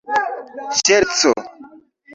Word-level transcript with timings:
ŝerco 0.83 1.31